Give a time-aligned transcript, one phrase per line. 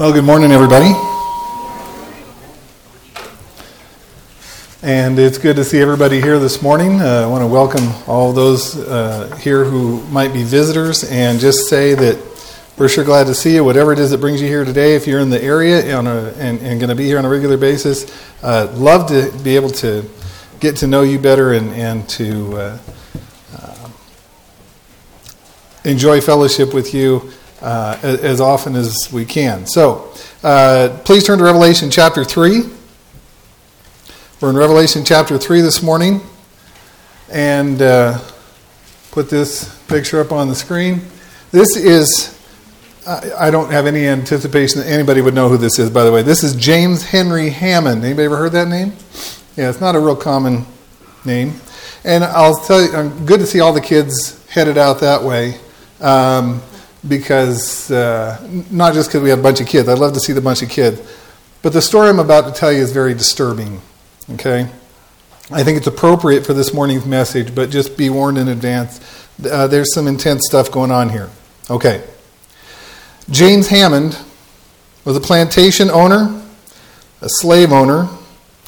[0.00, 0.94] Well, good morning, everybody.
[4.82, 7.02] And it's good to see everybody here this morning.
[7.02, 11.68] Uh, I want to welcome all those uh, here who might be visitors and just
[11.68, 12.16] say that
[12.78, 14.94] we're sure glad to see you, whatever it is that brings you here today.
[14.94, 17.58] If you're in the area a, and, and going to be here on a regular
[17.58, 18.10] basis,
[18.42, 20.08] uh, love to be able to
[20.60, 22.78] get to know you better and, and to uh,
[23.54, 23.90] uh,
[25.84, 27.30] enjoy fellowship with you
[27.60, 29.66] uh, as, often as we can.
[29.66, 30.12] So,
[30.42, 32.62] uh, please turn to Revelation chapter 3.
[34.40, 36.20] We're in Revelation chapter 3 this morning.
[37.30, 38.18] And uh,
[39.10, 41.02] put this picture up on the screen.
[41.50, 42.38] This is,
[43.06, 46.12] I, I don't have any anticipation that anybody would know who this is, by the
[46.12, 46.22] way.
[46.22, 48.04] This is James Henry Hammond.
[48.04, 48.92] Anybody ever heard that name?
[49.56, 50.64] Yeah, it's not a real common
[51.24, 51.54] name.
[52.04, 55.56] And I'll tell you, I'm good to see all the kids headed out that way.
[56.00, 56.62] Um,
[57.06, 58.38] because uh,
[58.70, 60.62] not just because we have a bunch of kids, I'd love to see the bunch
[60.62, 61.00] of kids,
[61.62, 63.80] but the story I'm about to tell you is very disturbing.
[64.32, 64.68] Okay?
[65.50, 69.00] I think it's appropriate for this morning's message, but just be warned in advance.
[69.44, 71.28] Uh, there's some intense stuff going on here.
[71.68, 72.04] Okay.
[73.30, 74.18] James Hammond
[75.04, 76.42] was a plantation owner,
[77.20, 78.08] a slave owner,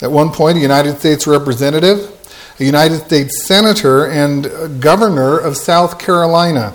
[0.00, 2.11] at one point a United States representative,
[2.58, 6.74] a United States senator, and governor of South Carolina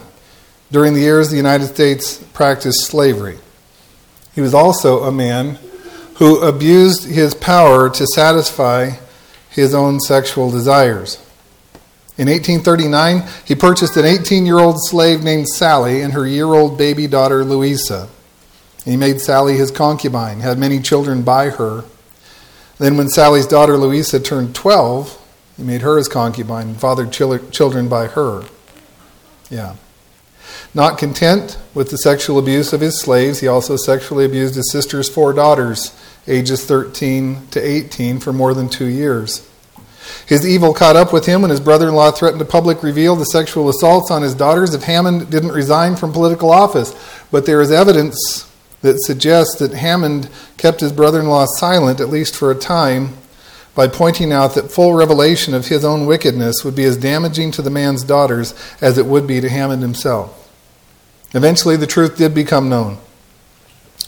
[0.71, 3.37] during the years the United States practiced slavery.
[4.33, 5.57] He was also a man
[6.15, 8.91] who abused his power to satisfy
[9.49, 11.17] his own sexual desires.
[12.17, 16.77] In 1839, he purchased an 18 year old slave named Sally and her year old
[16.77, 18.09] baby daughter Louisa.
[18.83, 21.83] He made Sally his concubine, had many children by her.
[22.79, 25.19] Then, when Sally's daughter Louisa turned 12,
[25.57, 28.43] he made her his concubine and fathered children by her.
[29.49, 29.75] Yeah.
[30.77, 35.09] Not content with the sexual abuse of his slaves, he also sexually abused his sister's
[35.09, 35.91] four daughters,
[36.27, 39.49] ages 13 to 18, for more than two years.
[40.27, 43.15] His evil caught up with him when his brother in law threatened to publicly reveal
[43.15, 46.93] the sexual assaults on his daughters if Hammond didn't resign from political office.
[47.31, 48.47] But there is evidence
[48.81, 53.17] that suggests that Hammond kept his brother in law silent, at least for a time,
[53.73, 57.63] by pointing out that full revelation of his own wickedness would be as damaging to
[57.63, 60.43] the man's daughters as it would be to Hammond himself.
[61.33, 62.97] Eventually, the truth did become known.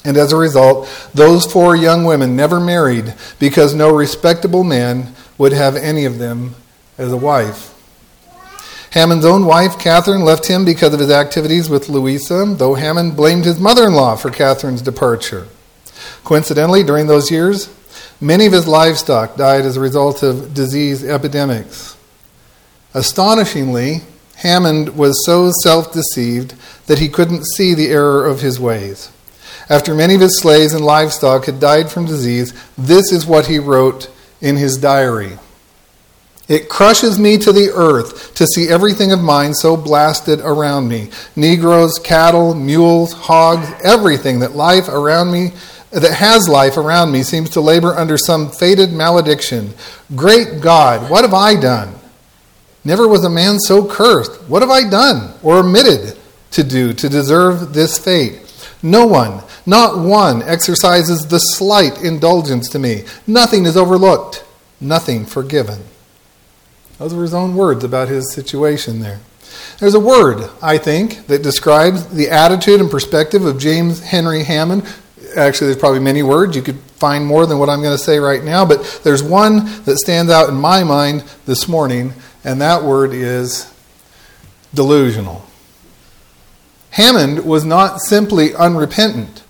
[0.06, 5.52] And as a result, those four young women never married because no respectable man would
[5.52, 6.56] have any of them
[6.98, 7.76] as a wife.
[8.92, 13.46] Hammond's own wife, Catherine, left him because of his activities with Louisa, though Hammond blamed
[13.46, 15.48] his mother in law for Catherine's departure.
[16.24, 17.70] Coincidentally, during those years,
[18.20, 21.98] many of his livestock died as a result of disease epidemics.
[22.94, 24.02] Astonishingly,
[24.38, 26.56] Hammond was so self deceived
[26.90, 29.12] that he couldn't see the error of his ways.
[29.70, 33.60] After many of his slaves and livestock had died from disease, this is what he
[33.60, 34.10] wrote
[34.42, 35.38] in his diary
[36.48, 41.12] It crushes me to the earth to see everything of mine so blasted around me
[41.36, 45.52] Negroes, cattle, mules, hogs, everything that life around me.
[45.92, 49.74] That has life around me seems to labor under some fated malediction.
[50.16, 51.94] Great God, what have I done?
[52.84, 54.34] Never was a man so cursed.
[54.50, 56.19] What have I done or omitted
[56.52, 58.42] to do to deserve this fate?
[58.82, 63.04] No one, not one, exercises the slight indulgence to me.
[63.28, 64.46] Nothing is overlooked,
[64.80, 65.84] nothing forgiven.
[66.98, 69.20] Those were his own words about his situation there.
[69.80, 74.84] There's a word, I think, that describes the attitude and perspective of James Henry Hammond.
[75.36, 76.56] Actually, there's probably many words.
[76.56, 79.66] You could find more than what I'm going to say right now, but there's one
[79.84, 83.74] that stands out in my mind this morning, and that word is
[84.74, 85.46] delusional.
[86.92, 89.44] Hammond was not simply unrepentant.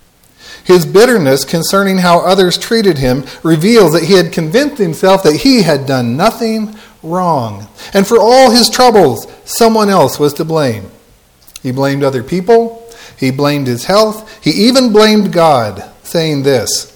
[0.63, 5.63] His bitterness concerning how others treated him reveals that he had convinced himself that he
[5.63, 7.67] had done nothing wrong.
[7.93, 10.91] And for all his troubles, someone else was to blame.
[11.63, 16.95] He blamed other people, he blamed his health, he even blamed God, saying this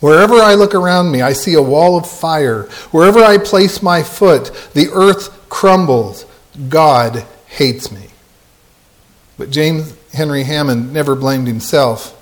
[0.00, 2.64] Wherever I look around me, I see a wall of fire.
[2.90, 6.24] Wherever I place my foot, the earth crumbles.
[6.68, 8.07] God hates me.
[9.38, 12.14] But James Henry Hammond never blamed himself.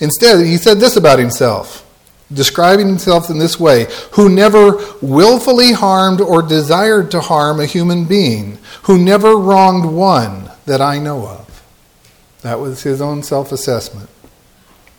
[0.00, 1.86] Instead, he said this about himself,
[2.32, 8.06] describing himself in this way who never willfully harmed or desired to harm a human
[8.06, 11.62] being, who never wronged one that I know of.
[12.40, 14.08] That was his own self assessment.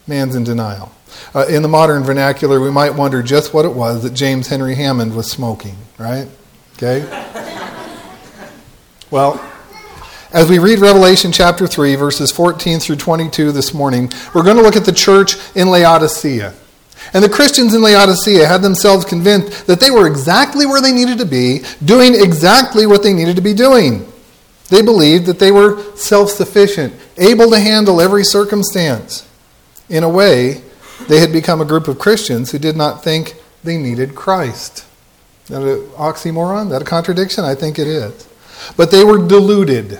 [0.07, 0.91] Man's in denial.
[1.33, 4.75] Uh, in the modern vernacular, we might wonder just what it was that James Henry
[4.75, 6.27] Hammond was smoking, right?
[6.75, 7.01] Okay?
[9.11, 9.52] well,
[10.33, 14.63] As we read Revelation chapter 3, verses 14 through 22 this morning, we're going to
[14.63, 16.55] look at the church in Laodicea.
[17.13, 21.19] And the Christians in Laodicea had themselves convinced that they were exactly where they needed
[21.19, 24.11] to be, doing exactly what they needed to be doing.
[24.69, 29.29] They believed that they were self sufficient, able to handle every circumstance.
[29.87, 30.63] In a way,
[31.07, 34.83] they had become a group of Christians who did not think they needed Christ.
[35.45, 36.71] That an oxymoron?
[36.71, 37.43] That a contradiction?
[37.43, 38.27] I think it is.
[38.75, 39.99] But they were deluded.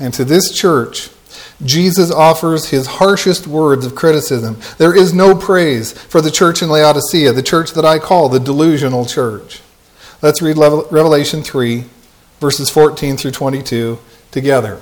[0.00, 1.10] And to this church,
[1.64, 4.56] Jesus offers his harshest words of criticism.
[4.78, 8.40] There is no praise for the church in Laodicea, the church that I call the
[8.40, 9.60] delusional church.
[10.22, 11.84] Let's read Revelation 3,
[12.40, 13.98] verses 14 through 22
[14.30, 14.80] together.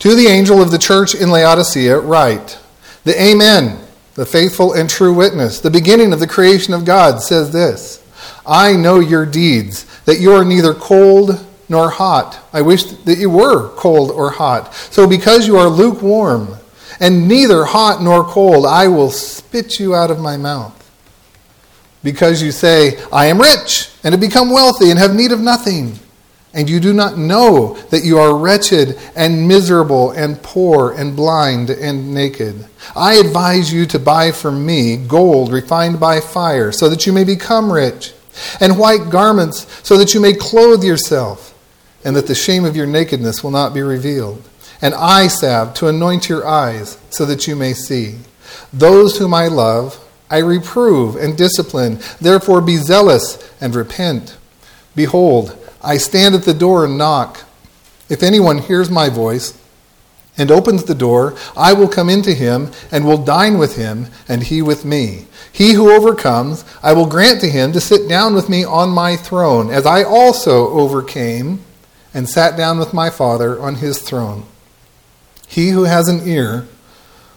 [0.00, 2.58] To the angel of the church in Laodicea, write
[3.04, 3.80] The Amen,
[4.14, 8.04] the faithful and true witness, the beginning of the creation of God, says this
[8.46, 12.38] I know your deeds, that you are neither cold nor hot.
[12.52, 14.74] I wish that you were cold or hot.
[14.74, 16.56] So because you are lukewarm,
[16.98, 20.76] and neither hot nor cold, I will spit you out of my mouth.
[22.02, 25.98] Because you say, I am rich, and have become wealthy, and have need of nothing.
[26.52, 31.70] And you do not know that you are wretched and miserable and poor and blind
[31.70, 32.66] and naked.
[32.96, 37.24] I advise you to buy from me gold refined by fire, so that you may
[37.24, 38.12] become rich,
[38.60, 41.49] and white garments, so that you may clothe yourself
[42.04, 44.42] and that the shame of your nakedness will not be revealed.
[44.82, 48.16] And eye salve to anoint your eyes, so that you may see.
[48.72, 51.98] Those whom I love, I reprove and discipline.
[52.20, 54.38] Therefore be zealous and repent.
[54.94, 57.44] Behold, I stand at the door and knock.
[58.08, 59.58] If anyone hears my voice
[60.38, 64.42] and opens the door, I will come into him and will dine with him, and
[64.42, 65.26] he with me.
[65.52, 69.16] He who overcomes, I will grant to him to sit down with me on my
[69.16, 71.60] throne, as I also overcame
[72.12, 74.44] and sat down with my Father on his throne.
[75.46, 76.66] He who has an ear,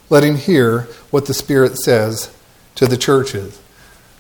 [0.10, 2.36] let him hear what the Spirit says
[2.76, 3.60] to the churches.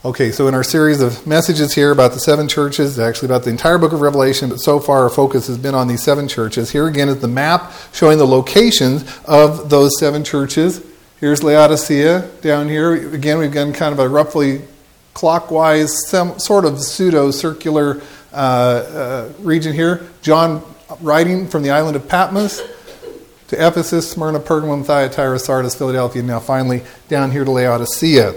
[0.05, 3.49] Okay, so in our series of messages here about the seven churches, actually about the
[3.49, 6.71] entire book of Revelation, but so far our focus has been on these seven churches.
[6.71, 10.85] Here again is the map showing the locations of those seven churches.
[11.21, 13.13] Here's Laodicea down here.
[13.13, 14.63] Again, we've done kind of a roughly
[15.13, 18.01] clockwise, some, sort of pseudo circular
[18.33, 20.07] Uh, uh, region here.
[20.23, 20.63] John
[21.01, 22.61] writing from the island of Patmos
[23.49, 28.33] to Ephesus, Smyrna, Pergamum, Thyatira, Sardis, Philadelphia, and now finally down here to Laodicea.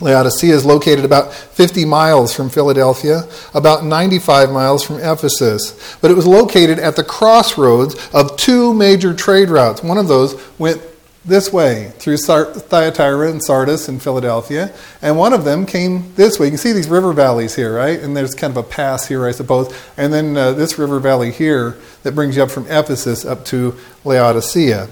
[0.00, 3.22] Laodicea is located about 50 miles from Philadelphia,
[3.54, 5.96] about 95 miles from Ephesus.
[6.00, 9.84] But it was located at the crossroads of two major trade routes.
[9.84, 10.82] One of those went
[11.24, 16.46] this way through Thyatira and Sardis and Philadelphia, and one of them came this way.
[16.46, 17.98] You can see these river valleys here, right?
[17.98, 21.30] And there's kind of a pass here, I suppose, and then uh, this river valley
[21.30, 23.74] here that brings you up from Ephesus up to
[24.04, 24.88] Laodicea.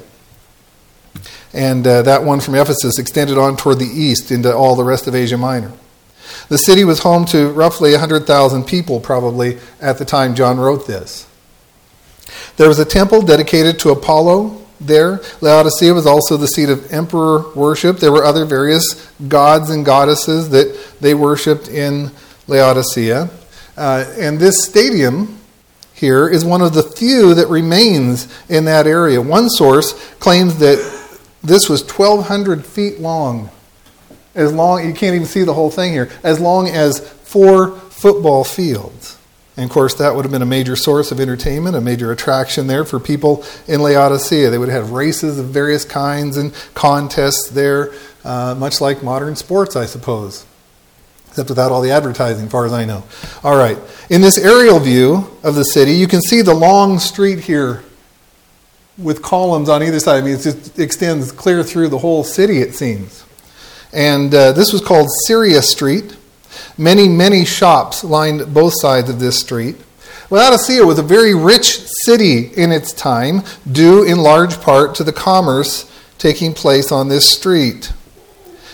[1.53, 5.07] And uh, that one from Ephesus extended on toward the east into all the rest
[5.07, 5.73] of Asia Minor.
[6.49, 11.29] The city was home to roughly 100,000 people, probably, at the time John wrote this.
[12.57, 15.21] There was a temple dedicated to Apollo there.
[15.41, 17.99] Laodicea was also the seat of emperor worship.
[17.99, 22.11] There were other various gods and goddesses that they worshipped in
[22.47, 23.31] Laodicea.
[23.77, 25.39] Uh, and this stadium
[25.95, 29.21] here is one of the few that remains in that area.
[29.21, 30.79] One source claims that
[31.43, 33.51] this was 1,200 feet long.
[34.35, 38.45] As long, you can't even see the whole thing here, as long as four football
[38.45, 39.19] fields.
[39.57, 42.69] And of course, that would have been a major source of entertainment, a major attraction
[42.69, 44.49] there for people in Laodicea.
[44.49, 47.93] They would have races of various kinds and contests there,
[48.25, 50.47] uh, much like modern sports, I suppose,
[51.29, 53.05] except without all the advertising, far as I know.
[53.45, 53.79] All right.
[54.09, 57.85] In this aerial view of the city, you can see the long street here
[58.97, 60.23] with columns on either side.
[60.23, 63.25] I mean, it just extends clear through the whole city, it seems.
[63.93, 66.17] And uh, this was called Syria Street.
[66.77, 69.77] Many, many shops lined both sides of this street.
[70.31, 75.13] Laodicea was a very rich city in its time, due in large part to the
[75.13, 77.93] commerce taking place on this street.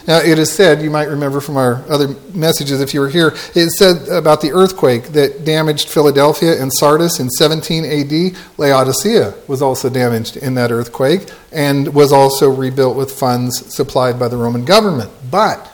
[0.09, 3.35] Now, it is said, you might remember from our other messages if you were here,
[3.55, 8.37] it said about the earthquake that damaged Philadelphia and Sardis in 17 AD.
[8.57, 14.29] Laodicea was also damaged in that earthquake and was also rebuilt with funds supplied by
[14.29, 15.11] the Roman government.
[15.31, 15.71] But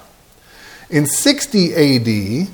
[0.94, 2.48] in 60 AD,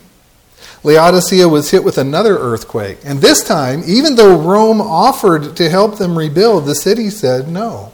[0.82, 2.98] Laodicea was hit with another earthquake.
[3.04, 7.92] And this time, even though Rome offered to help them rebuild, the city said no.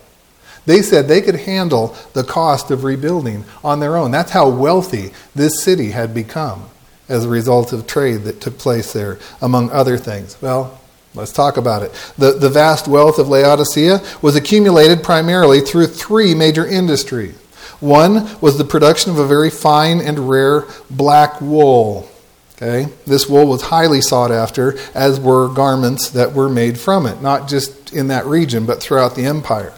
[0.64, 4.12] They said they could handle the cost of rebuilding on their own.
[4.12, 6.68] That's how wealthy this city had become
[7.08, 10.40] as a result of trade that took place there, among other things.
[10.40, 10.80] Well,
[11.16, 11.92] Let's talk about it.
[12.18, 17.34] The, the vast wealth of Laodicea was accumulated primarily through three major industries.
[17.80, 22.08] One was the production of a very fine and rare black wool.
[22.56, 22.90] Okay?
[23.06, 27.48] This wool was highly sought after, as were garments that were made from it, not
[27.48, 29.74] just in that region, but throughout the empire.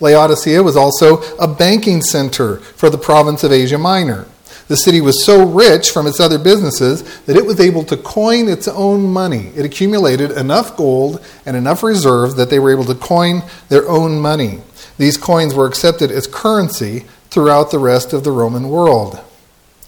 [0.00, 4.26] Laodicea was also a banking center for the province of Asia Minor.
[4.68, 8.48] The city was so rich from its other businesses that it was able to coin
[8.48, 9.52] its own money.
[9.56, 14.20] It accumulated enough gold and enough reserves that they were able to coin their own
[14.20, 14.60] money.
[15.02, 19.18] These coins were accepted as currency throughout the rest of the Roman world.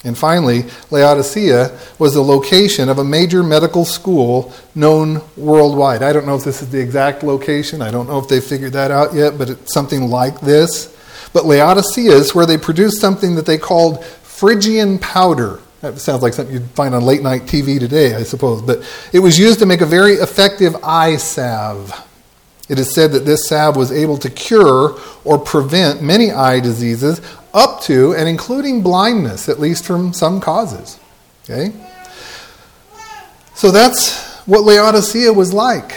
[0.02, 6.02] And finally, Laodicea was the location of a major medical school known worldwide.
[6.02, 7.80] I don't know if this is the exact location.
[7.80, 10.92] I don't know if they figured that out yet, but it's something like this.
[11.32, 15.60] But Laodicea is where they produced something that they called Phrygian powder.
[15.80, 18.62] That sounds like something you'd find on late night TV today, I suppose.
[18.62, 21.92] But it was used to make a very effective eye salve.
[22.68, 27.20] It is said that this salve was able to cure or prevent many eye diseases,
[27.52, 30.98] up to and including blindness, at least from some causes.
[31.44, 31.72] Okay?
[33.54, 35.94] So that's what Laodicea was like.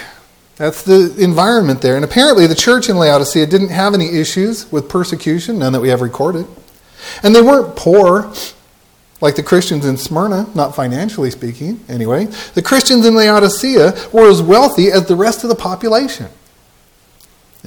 [0.57, 1.95] That's the environment there.
[1.95, 5.89] And apparently, the church in Laodicea didn't have any issues with persecution, none that we
[5.89, 6.47] have recorded.
[7.23, 8.33] And they weren't poor
[9.21, 12.25] like the Christians in Smyrna, not financially speaking, anyway.
[12.53, 16.27] The Christians in Laodicea were as wealthy as the rest of the population.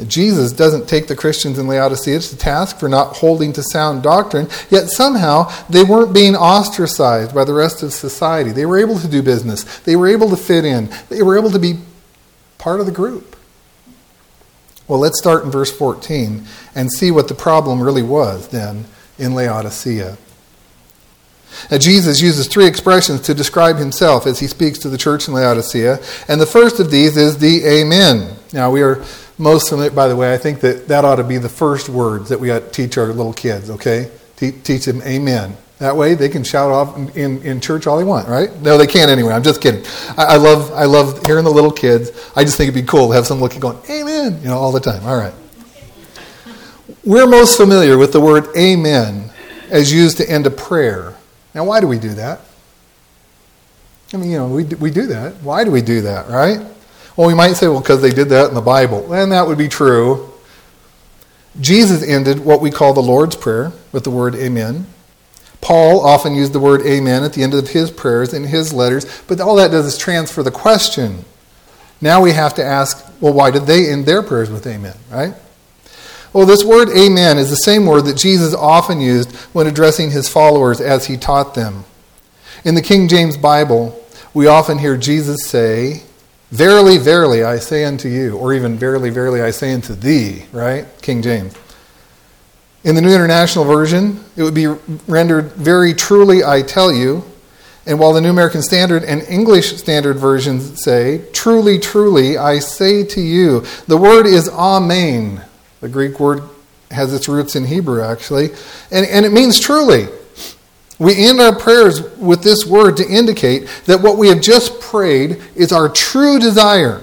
[0.07, 4.49] Jesus doesn't take the Christians in Laodicea to task for not holding to sound doctrine,
[4.71, 8.51] yet somehow they weren't being ostracized by the rest of society.
[8.53, 11.51] They were able to do business, they were able to fit in, they were able
[11.51, 11.79] to be
[12.59, 13.37] part of the group.
[14.87, 18.87] Well, let's start in verse 14 and see what the problem really was then
[19.19, 20.19] in Laodicea.
[21.71, 25.35] Now, Jesus uses three expressions to describe himself as he speaks to the church in
[25.35, 28.37] Laodicea, and the first of these is the Amen.
[28.53, 29.05] Now, we are
[29.41, 32.29] most familiar, by the way, I think that that ought to be the first words
[32.29, 34.11] that we ought to teach our little kids, okay?
[34.37, 35.57] Te- teach them Amen.
[35.79, 38.55] That way they can shout off in, in, in, church all they want, right?
[38.61, 39.33] No, they can't anyway.
[39.33, 39.83] I'm just kidding.
[40.19, 42.11] I, I, love, I love hearing the little kids.
[42.37, 44.73] I just think it'd be cool to have someone looking going, Amen, you know, all
[44.73, 45.05] the time.
[45.07, 45.33] All right.
[47.03, 49.31] We're most familiar with the word Amen
[49.71, 51.17] as used to end a prayer.
[51.55, 52.41] Now, why do we do that?
[54.13, 55.37] I mean, you know, we, we do that.
[55.37, 56.61] Why do we do that, right?
[57.17, 59.13] Well, we might say, well, because they did that in the Bible.
[59.13, 60.33] And that would be true.
[61.61, 64.87] Jesus ended what we call the Lord's Prayer with the word Amen.
[65.61, 69.23] Paul often used the word Amen at the end of his prayers in his letters,
[69.27, 71.25] but all that does is transfer the question.
[72.01, 75.35] Now we have to ask, well, why did they end their prayers with Amen, right?
[76.33, 80.29] Well, this word amen is the same word that Jesus often used when addressing his
[80.29, 81.85] followers as he taught them.
[82.65, 84.01] In the King James Bible,
[84.33, 86.05] we often hear Jesus say,
[86.51, 90.87] Verily, verily, I say unto you, or even verily, verily, I say unto thee, right?
[91.01, 91.55] King James.
[92.83, 94.67] In the New International Version, it would be
[95.07, 97.25] rendered, Very truly, I tell you.
[97.87, 103.05] And while the New American Standard and English Standard versions say, Truly, truly, I say
[103.05, 105.43] to you, the word is Amen
[105.81, 106.43] the Greek word
[106.91, 108.51] has its roots in Hebrew, actually,
[108.91, 110.09] and, and it means truly.
[111.01, 115.43] We end our prayers with this word to indicate that what we have just prayed
[115.57, 117.03] is our true desire,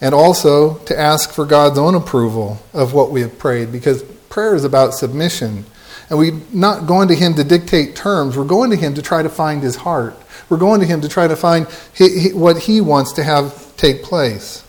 [0.00, 4.54] and also to ask for God's own approval of what we have prayed, because prayer
[4.54, 5.64] is about submission.
[6.08, 9.22] And we're not going to Him to dictate terms, we're going to Him to try
[9.22, 10.16] to find His heart.
[10.48, 11.66] We're going to Him to try to find
[12.32, 14.65] what He wants to have take place.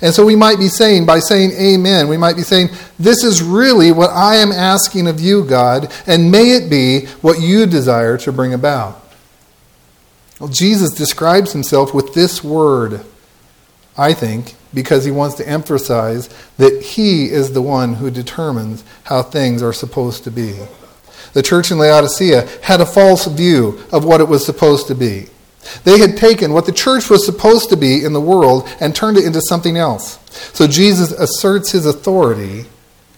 [0.00, 3.42] And so we might be saying, by saying amen, we might be saying, This is
[3.42, 8.16] really what I am asking of you, God, and may it be what you desire
[8.18, 9.02] to bring about.
[10.40, 13.04] Well, Jesus describes himself with this word,
[13.96, 19.22] I think, because he wants to emphasize that he is the one who determines how
[19.22, 20.58] things are supposed to be.
[21.32, 25.28] The church in Laodicea had a false view of what it was supposed to be.
[25.84, 29.16] They had taken what the church was supposed to be in the world and turned
[29.16, 30.18] it into something else.
[30.52, 32.66] So Jesus asserts his authority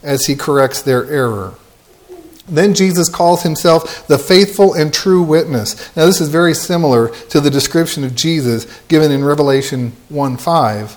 [0.02, 1.54] as he corrects their error.
[2.48, 5.74] Then Jesus calls himself the faithful and true witness.
[5.96, 10.96] Now, this is very similar to the description of Jesus given in Revelation 1 5,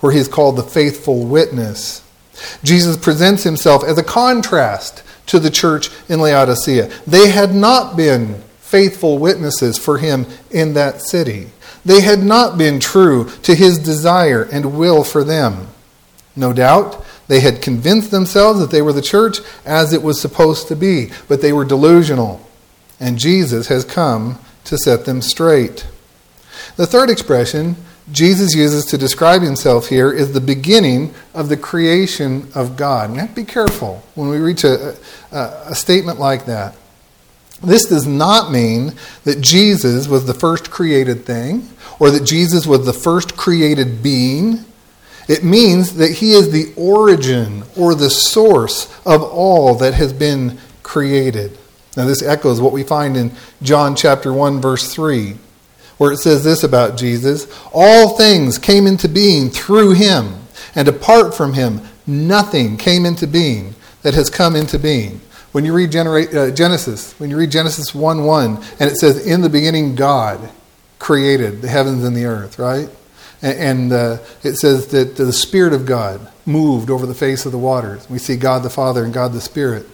[0.00, 2.02] where he is called the faithful witness.
[2.62, 6.90] Jesus presents himself as a contrast to the church in Laodicea.
[7.06, 8.42] They had not been
[8.74, 11.46] faithful witnesses for him in that city.
[11.84, 15.68] They had not been true to his desire and will for them.
[16.34, 20.66] No doubt, they had convinced themselves that they were the church as it was supposed
[20.66, 22.44] to be, but they were delusional.
[22.98, 25.86] And Jesus has come to set them straight.
[26.74, 27.76] The third expression
[28.10, 33.14] Jesus uses to describe himself here is the beginning of the creation of God.
[33.14, 34.96] To be careful when we reach a,
[35.30, 35.38] a,
[35.68, 36.74] a statement like that.
[37.64, 38.92] This does not mean
[39.24, 41.68] that Jesus was the first created thing
[41.98, 44.64] or that Jesus was the first created being.
[45.28, 50.58] It means that he is the origin or the source of all that has been
[50.82, 51.58] created.
[51.96, 55.36] Now, this echoes what we find in John chapter 1, verse 3
[55.98, 60.34] where it says this about Jesus All things came into being through him,
[60.74, 65.20] and apart from him, nothing came into being that has come into being.
[65.54, 69.40] When you read uh, Genesis, when you read Genesis 1 1, and it says, In
[69.40, 70.50] the beginning, God
[70.98, 72.88] created the heavens and the earth, right?
[73.40, 77.52] And, and uh, it says that the Spirit of God moved over the face of
[77.52, 78.10] the waters.
[78.10, 79.86] We see God the Father and God the Spirit.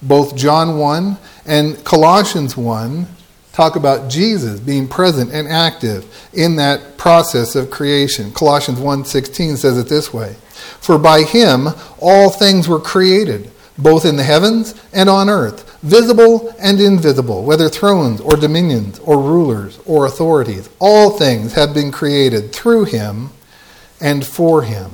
[0.00, 3.08] Both John 1 and Colossians 1
[3.52, 8.30] talk about Jesus being present and active in that process of creation.
[8.30, 10.36] Colossians 1:16 says it this way:
[10.80, 13.50] "For by him all things were created,
[13.82, 19.18] both in the heavens and on earth, visible and invisible, whether thrones or dominions or
[19.18, 20.68] rulers or authorities.
[20.78, 23.30] All things have been created through him
[24.00, 24.90] and for him."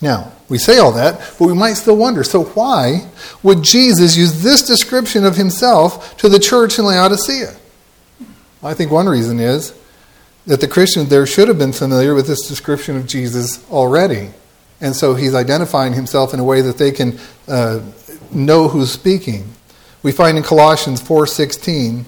[0.00, 3.06] Now, we say all that, but we might still wonder so, why
[3.42, 7.54] would Jesus use this description of himself to the church in Laodicea?
[8.62, 9.72] I think one reason is
[10.46, 14.30] that the Christians there should have been familiar with this description of Jesus already.
[14.80, 17.80] And so he's identifying himself in a way that they can uh,
[18.32, 19.48] know who's speaking.
[20.02, 22.04] We find in Colossians 4:16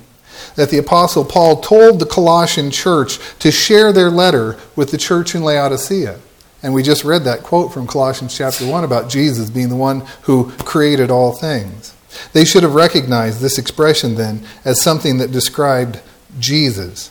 [0.57, 5.35] that the apostle Paul told the Colossian church to share their letter with the church
[5.35, 6.19] in Laodicea.
[6.62, 10.02] And we just read that quote from Colossians chapter 1 about Jesus being the one
[10.23, 11.95] who created all things.
[12.33, 16.00] They should have recognized this expression then as something that described
[16.38, 17.11] Jesus.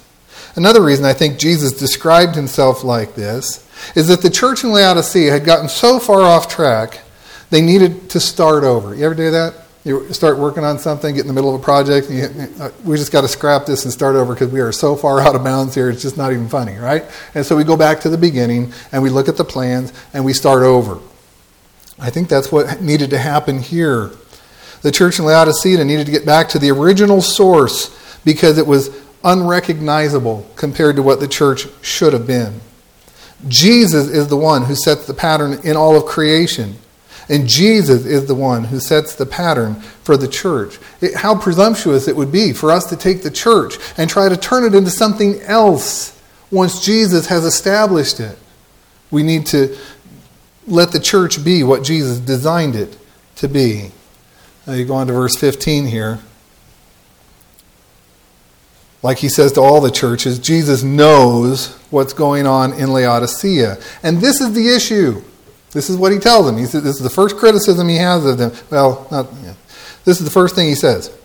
[0.56, 5.32] Another reason I think Jesus described himself like this is that the church in Laodicea
[5.32, 7.02] had gotten so far off track,
[7.50, 8.96] they needed to start over.
[8.96, 9.56] You ever do that?
[9.84, 12.70] You start working on something, get in the middle of a project, and you, uh,
[12.86, 15.36] we just got to scrap this and start over because we are so far out
[15.36, 17.04] of bounds here, it's just not even funny, right?
[17.34, 20.24] And so we go back to the beginning and we look at the plans and
[20.24, 21.00] we start over.
[21.98, 24.12] I think that's what needed to happen here.
[24.84, 28.90] The church in Laodicea needed to get back to the original source because it was
[29.24, 32.62] unrecognizable compared to what the church should have been.
[33.48, 36.76] Jesus is the one who sets the pattern in all of creation.
[37.30, 40.80] And Jesus is the one who sets the pattern for the church.
[41.00, 44.36] It, how presumptuous it would be for us to take the church and try to
[44.36, 46.20] turn it into something else
[46.52, 48.38] once Jesus has established it.
[49.12, 49.78] We need to
[50.68, 52.98] let the church be what Jesus designed it
[53.38, 53.92] to be.
[54.68, 56.20] Now you go on to verse 15 here.
[59.04, 63.78] Like he says to all the churches, Jesus knows what's going on in Laodicea.
[64.04, 65.22] And this is the issue.
[65.72, 66.58] This is what he tells them.
[66.58, 68.52] He says, this is the first criticism he has of them.
[68.70, 69.54] Well, not, yeah.
[70.06, 71.16] this is the first thing he says.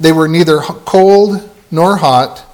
[0.00, 2.44] They were neither cold nor hot,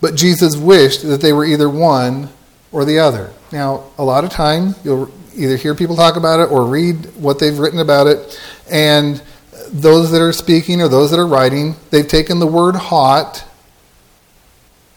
[0.00, 2.28] but Jesus wished that they were either one
[2.72, 3.32] or the other.
[3.52, 7.38] Now, a lot of time you'll either hear people talk about it or read what
[7.38, 9.22] they've written about it, and
[9.68, 13.44] those that are speaking or those that are writing, they've taken the word hot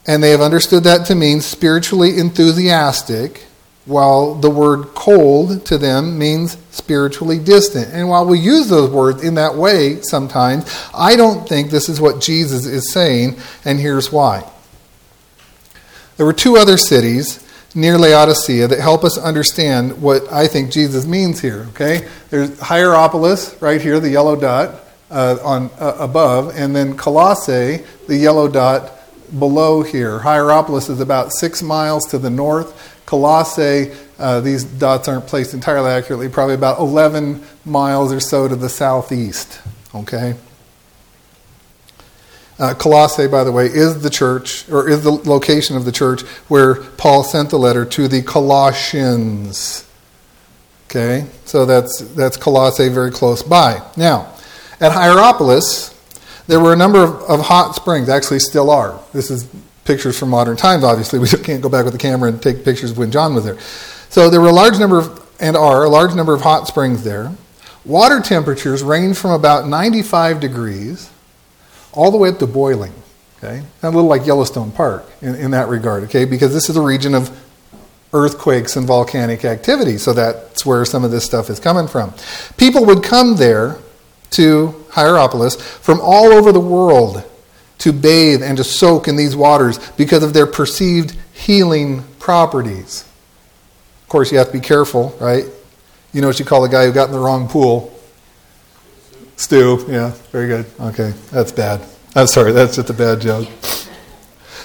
[0.06, 3.46] and they have understood that to mean spiritually enthusiastic
[3.86, 7.90] while the word cold to them means spiritually distant.
[7.94, 12.00] And while we use those words in that way sometimes, I don't think this is
[12.00, 14.50] what Jesus is saying, and here's why.
[16.18, 17.40] There were two other cities
[17.76, 22.08] near Laodicea that help us understand what I think Jesus means here, okay?
[22.30, 28.16] There's Hierapolis right here, the yellow dot uh, on uh, above, and then Colossae, the
[28.16, 28.92] yellow dot
[29.38, 30.20] below here.
[30.20, 33.02] Hierapolis is about six miles to the north.
[33.06, 38.56] Colossae, uh, these dots aren't placed entirely accurately, probably about 11 miles or so to
[38.56, 39.62] the southeast.
[39.94, 40.36] Okay?
[42.60, 46.22] Uh, Colossae, by the way, is the church, or is the location of the church
[46.48, 49.88] where Paul sent the letter to the Colossians.
[50.86, 51.26] Okay?
[51.46, 53.82] So that's, that's Colossae very close by.
[53.98, 54.34] Now,
[54.80, 55.93] at Hierapolis,
[56.48, 59.00] there were a number of, of hot springs, actually, still are.
[59.14, 59.50] This is
[59.86, 61.20] pictures from modern times, obviously.
[61.20, 63.60] We can't go back with the camera and take pictures of when John was there.
[64.10, 67.04] So there were a large number of, and are, a large number of hot springs
[67.04, 67.32] there.
[67.86, 71.10] Water temperatures range from about 95 degrees
[71.92, 72.94] all the way up to boiling.
[73.38, 73.62] Okay?
[73.82, 76.24] A little like Yellowstone Park in, in that regard, okay?
[76.24, 77.30] Because this is a region of
[78.14, 82.14] earthquakes and volcanic activity, so that's where some of this stuff is coming from.
[82.58, 83.78] People would come there
[84.34, 87.24] to Hierapolis from all over the world
[87.80, 93.06] to bathe and to soak in these waters because of their perceived healing properties.
[94.04, 95.46] Of course, you have to be careful, right?
[96.14, 97.92] You know what you call the guy who got in the wrong pool?
[99.36, 99.84] Stew.
[99.90, 100.66] Yeah, very good.
[100.80, 101.82] Okay, that's bad.
[102.16, 103.50] I'm sorry, that's just a bad joke.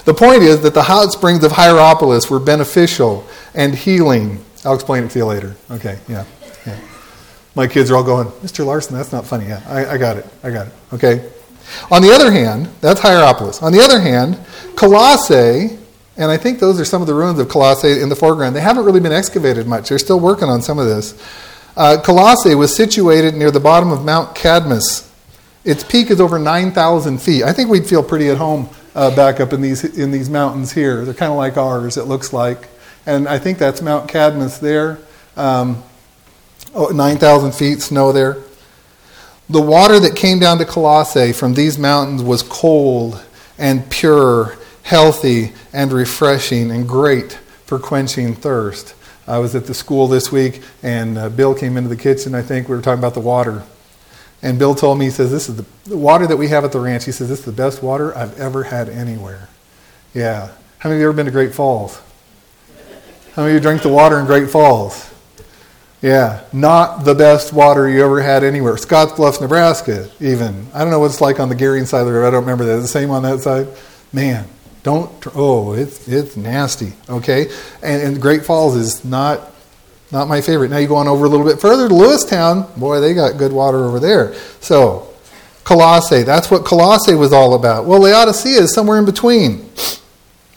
[0.04, 4.44] The point is that the hot springs of Hierapolis were beneficial and healing.
[4.64, 5.57] I'll explain it to you later.
[5.70, 6.24] Okay, yeah.
[6.66, 6.78] yeah.
[7.55, 8.65] My kids are all going, Mr.
[8.65, 9.47] Larsson, that's not funny.
[9.47, 10.27] Yeah, I, I got it.
[10.43, 10.73] I got it.
[10.93, 11.31] Okay.
[11.91, 13.63] On the other hand, that's Hierapolis.
[13.63, 14.39] On the other hand,
[14.77, 15.79] Colossae,
[16.17, 18.57] and I think those are some of the ruins of Colossae in the foreground.
[18.57, 19.89] They haven't really been excavated much.
[19.89, 21.15] They're still working on some of this.
[21.77, 25.09] Uh, Colossae was situated near the bottom of Mount Cadmus.
[25.65, 27.45] Its peak is over 9,000 feet.
[27.45, 30.73] I think we'd feel pretty at home uh, back up in these, in these mountains
[30.73, 31.05] here.
[31.05, 32.69] They're kind of like ours, it looks like.
[33.07, 34.99] And I think that's Mount Cadmus there.
[35.37, 35.83] Um,
[36.74, 38.38] 9,000 feet, snow there.
[39.50, 43.24] The water that came down to Colossae from these mountains was cold
[43.57, 47.33] and pure, healthy and refreshing, and great
[47.64, 48.94] for quenching thirst.
[49.26, 52.35] I was at the school this week, and uh, Bill came into the kitchen.
[52.35, 53.62] I think we were talking about the water.
[54.40, 56.72] And Bill told me, he says, This is the, the water that we have at
[56.72, 57.04] the ranch.
[57.04, 59.48] He says, This is the best water I've ever had anywhere.
[60.14, 60.50] Yeah.
[60.78, 62.00] How many of you ever been to Great Falls?
[63.35, 65.11] How many of you drink the water in Great Falls?
[66.01, 68.75] Yeah, not the best water you ever had anywhere.
[68.75, 70.69] Scottsbluff, Nebraska, even.
[70.73, 72.27] I don't know what it's like on the Gering side of the river.
[72.27, 72.77] I don't remember that.
[72.77, 73.67] the same on that side?
[74.13, 74.47] Man,
[74.85, 75.11] don't.
[75.35, 76.93] Oh, it's it's nasty.
[77.09, 77.51] Okay,
[77.83, 79.51] and, and Great Falls is not
[80.13, 80.71] not my favorite.
[80.71, 82.75] Now you go on over a little bit further to Lewistown.
[82.79, 84.35] Boy, they got good water over there.
[84.61, 85.13] So,
[85.65, 86.23] Colossae.
[86.23, 87.87] That's what Colossae was all about.
[87.87, 89.69] Well, Laodicea is somewhere in between.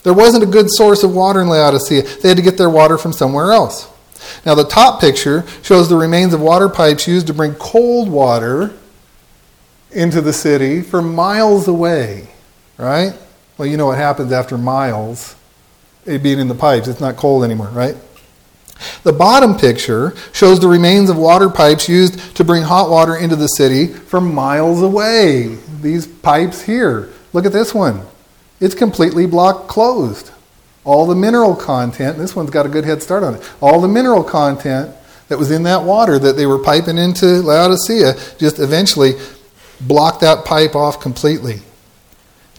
[0.04, 2.04] There wasn't a good source of water in Laodicea.
[2.04, 3.90] They had to get their water from somewhere else.
[4.46, 8.74] Now, the top picture shows the remains of water pipes used to bring cold water
[9.92, 12.30] into the city from miles away,
[12.78, 13.14] right?
[13.58, 15.36] Well, you know what happens after miles,
[16.06, 16.88] it being in the pipes.
[16.88, 17.96] It's not cold anymore, right?
[19.04, 23.36] The bottom picture shows the remains of water pipes used to bring hot water into
[23.36, 25.58] the city from miles away.
[25.82, 27.10] These pipes here.
[27.34, 28.02] Look at this one.
[28.60, 30.32] It's completely blocked closed
[30.84, 33.88] all the mineral content, this one's got a good head start on it, all the
[33.88, 34.96] mineral content
[35.28, 39.14] that was in that water that they were piping into Laodicea just eventually
[39.80, 41.62] blocked that pipe off completely.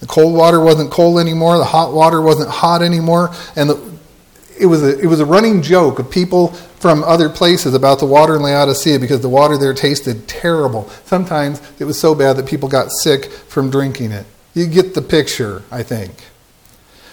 [0.00, 3.92] The cold water wasn't cold anymore, the hot water wasn't hot anymore, and the,
[4.58, 6.48] it, was a, it was a running joke of people
[6.82, 10.88] from other places about the water in Laodicea because the water there tasted terrible.
[11.04, 14.26] Sometimes it was so bad that people got sick from drinking it.
[14.54, 16.12] You get the picture, I think.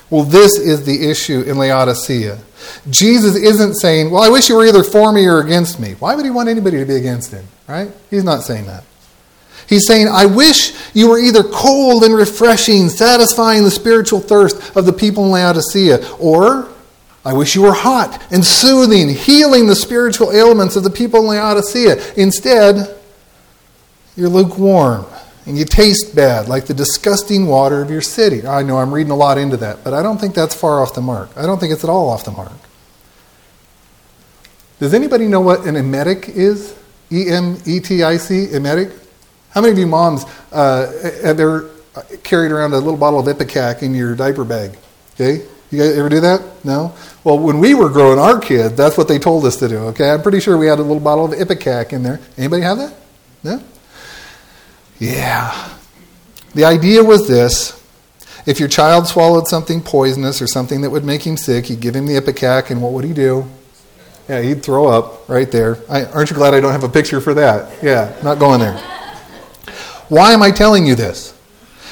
[0.09, 2.39] Well, this is the issue in Laodicea.
[2.89, 5.93] Jesus isn't saying, Well, I wish you were either for me or against me.
[5.99, 7.45] Why would he want anybody to be against him?
[7.67, 7.91] Right?
[8.09, 8.83] He's not saying that.
[9.67, 14.87] He's saying, I wish you were either cold and refreshing, satisfying the spiritual thirst of
[14.87, 16.69] the people in Laodicea, or
[17.23, 21.27] I wish you were hot and soothing, healing the spiritual ailments of the people in
[21.27, 22.13] Laodicea.
[22.15, 22.97] Instead,
[24.15, 25.05] you're lukewarm
[25.49, 28.45] and you taste bad, like the disgusting water of your city.
[28.45, 30.93] I know I'm reading a lot into that, but I don't think that's far off
[30.93, 31.31] the mark.
[31.35, 32.51] I don't think it's at all off the mark.
[34.79, 36.77] Does anybody know what an emetic is?
[37.11, 38.91] E M E T I C, emetic?
[39.49, 40.91] How many of you moms uh,
[41.23, 41.71] have ever
[42.23, 44.77] carried around a little bottle of Ipecac in your diaper bag?
[45.15, 45.43] Okay?
[45.71, 46.63] You guys ever do that?
[46.63, 46.93] No?
[47.23, 49.77] Well, when we were growing our kids, that's what they told us to do.
[49.87, 50.11] Okay?
[50.11, 52.19] I'm pretty sure we had a little bottle of Ipecac in there.
[52.37, 52.93] Anybody have that?
[53.43, 53.63] No?
[54.99, 55.69] Yeah.
[56.53, 57.79] The idea was this
[58.45, 61.95] if your child swallowed something poisonous or something that would make him sick, you'd give
[61.95, 63.45] him the ipecac, and what would he do?
[64.27, 65.77] Yeah, he'd throw up right there.
[65.89, 67.83] I, aren't you glad I don't have a picture for that?
[67.83, 68.77] Yeah, not going there.
[70.07, 71.35] Why am I telling you this?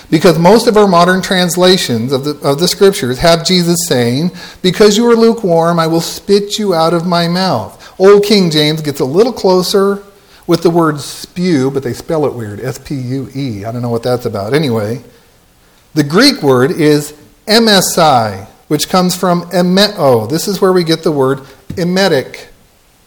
[0.10, 4.98] Because most of our modern translations of the, of the scriptures have Jesus saying, Because
[4.98, 7.74] you are lukewarm, I will spit you out of my mouth.
[8.00, 10.04] Old King James gets a little closer
[10.47, 13.65] with the word spew, but they spell it weird S P U E.
[13.65, 14.53] I don't know what that's about.
[14.53, 15.03] Anyway,
[15.93, 17.13] the Greek word is
[17.45, 20.29] emesai, which comes from emeo.
[20.29, 21.41] This is where we get the word
[21.77, 22.47] emetic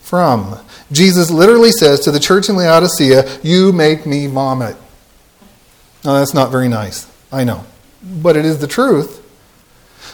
[0.00, 0.58] from.
[0.92, 4.76] Jesus literally says to the church in Laodicea, You make me vomit.
[6.04, 7.10] Now, that's not very nice.
[7.30, 7.64] I know.
[8.02, 9.18] But it is the truth.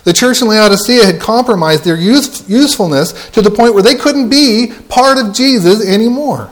[0.05, 4.29] The church in Laodicea had compromised their use, usefulness to the point where they couldn't
[4.29, 6.51] be part of Jesus anymore.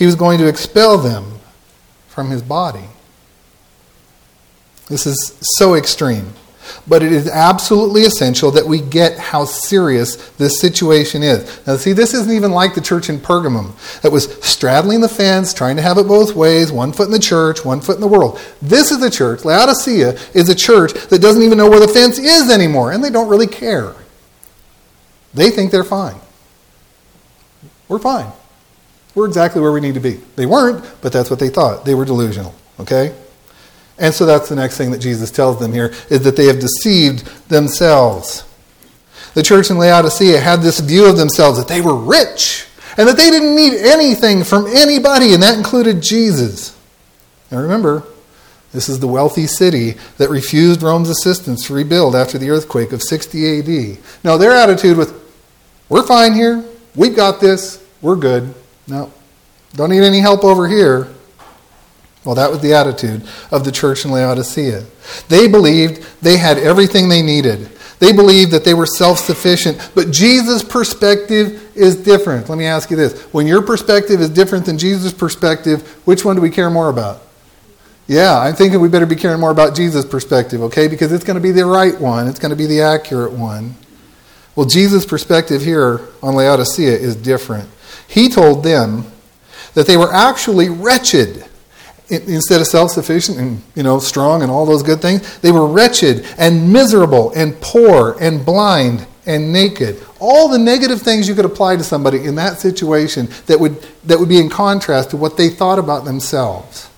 [0.00, 1.40] He was going to expel them
[2.08, 2.86] from his body.
[4.88, 6.32] This is so extreme.
[6.88, 11.66] But it is absolutely essential that we get how serious this situation is.
[11.66, 15.52] Now, see, this isn't even like the church in Pergamum that was straddling the fence,
[15.52, 18.08] trying to have it both ways, one foot in the church, one foot in the
[18.08, 18.40] world.
[18.62, 19.44] This is the church.
[19.44, 23.10] Laodicea is a church that doesn't even know where the fence is anymore, and they
[23.10, 23.94] don't really care.
[25.34, 26.18] They think they're fine.
[27.86, 28.32] We're fine.
[29.14, 30.20] We're exactly where we need to be.
[30.36, 31.84] They weren't, but that's what they thought.
[31.84, 33.14] They were delusional, okay?
[33.98, 36.60] And so that's the next thing that Jesus tells them here is that they have
[36.60, 38.44] deceived themselves.
[39.34, 43.16] The church in Laodicea had this view of themselves that they were rich and that
[43.16, 46.76] they didn't need anything from anybody, and that included Jesus.
[47.50, 48.04] Now remember,
[48.72, 53.02] this is the wealthy city that refused Rome's assistance to rebuild after the earthquake of
[53.02, 53.98] 60 AD.
[54.22, 55.12] Now, their attitude was,
[55.88, 58.54] we're fine here, we've got this, we're good.
[58.90, 59.12] No,
[59.74, 61.08] don't need any help over here.
[62.24, 64.84] Well, that was the attitude of the church in Laodicea.
[65.28, 67.70] They believed they had everything they needed.
[67.98, 69.90] They believed that they were self sufficient.
[69.94, 72.48] But Jesus' perspective is different.
[72.48, 73.22] Let me ask you this.
[73.32, 77.22] When your perspective is different than Jesus' perspective, which one do we care more about?
[78.06, 80.88] Yeah, I'm thinking we better be caring more about Jesus' perspective, okay?
[80.88, 83.76] Because it's going to be the right one, it's going to be the accurate one.
[84.56, 87.68] Well, Jesus' perspective here on Laodicea is different.
[88.10, 89.06] He told them
[89.74, 91.46] that they were actually wretched.
[92.10, 96.26] Instead of self-sufficient and you know strong and all those good things they were wretched
[96.38, 100.04] and miserable and poor and blind and naked.
[100.18, 104.18] All the negative things you could apply to somebody in that situation that would that
[104.18, 106.90] would be in contrast to what they thought about themselves.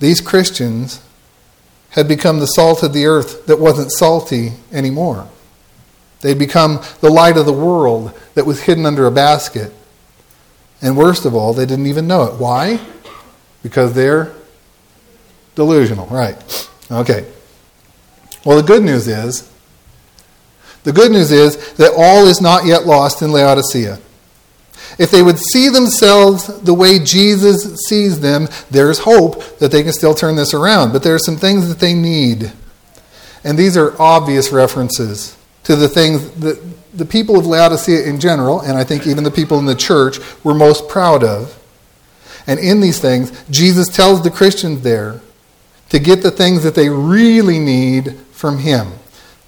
[0.00, 1.00] These christians
[1.90, 5.28] had become the salt of the earth that wasn't salty anymore
[6.26, 9.72] they'd become the light of the world that was hidden under a basket
[10.82, 12.34] and worst of all, they didn't even know it.
[12.34, 12.80] Why?
[13.62, 14.32] Because they're
[15.54, 16.36] delusional, right?
[16.90, 17.26] Okay.
[18.44, 19.50] Well, the good news is
[20.84, 23.98] the good news is that all is not yet lost in Laodicea.
[24.98, 29.92] If they would see themselves the way Jesus sees them, there's hope that they can
[29.92, 30.92] still turn this around.
[30.92, 32.52] But there are some things that they need.
[33.42, 36.62] And these are obvious references to the things that
[36.96, 40.18] the people of Laodicea in general, and I think even the people in the church,
[40.44, 41.60] were most proud of.
[42.46, 45.20] And in these things, Jesus tells the Christians there
[45.88, 48.92] to get the things that they really need from Him.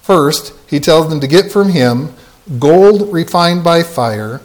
[0.01, 2.13] First, He tells them to get from Him
[2.59, 4.41] gold refined by fire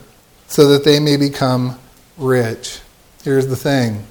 [0.46, 1.78] so that they may become
[2.16, 2.78] rich.
[3.24, 4.06] Here's the thing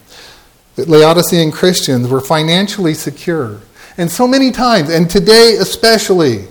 [0.76, 3.62] the Laodicean Christians were financially secure.
[3.98, 6.48] And so many times, and today especially,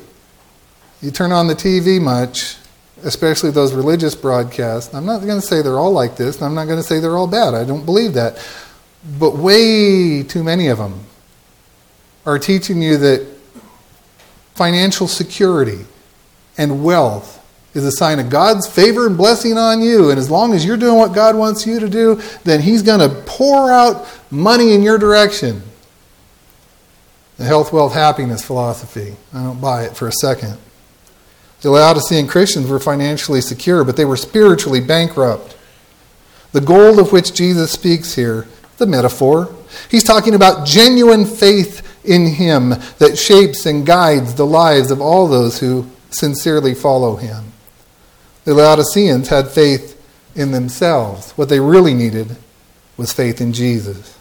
[1.03, 2.57] you turn on the TV much,
[3.03, 4.95] especially those religious broadcasts.
[4.95, 7.01] I'm not going to say they're all like this, and I'm not going to say
[7.01, 7.55] they're all bad.
[7.55, 8.39] I don't believe that.
[9.19, 11.05] But way too many of them
[12.25, 13.27] are teaching you that
[14.55, 15.85] financial security
[16.57, 17.41] and wealth
[17.75, 20.11] is a sign of God's favor and blessing on you.
[20.11, 23.01] And as long as you're doing what God wants you to do, then He's going
[23.01, 25.63] to pour out money in your direction.
[27.39, 29.17] The health, wealth, happiness philosophy.
[29.35, 30.59] I don't buy it for a second.
[31.63, 35.57] The Laodicean Christians were financially secure, but they were spiritually bankrupt.
[36.51, 38.47] The gold of which Jesus speaks here,
[38.79, 39.55] the metaphor,
[39.89, 45.29] he's talking about genuine faith in him that shapes and guides the lives of all
[45.29, 47.45] those who sincerely follow him.
[48.45, 49.99] The Laodiceans had faith
[50.35, 51.31] in themselves.
[51.33, 52.37] What they really needed
[52.97, 54.19] was faith in Jesus.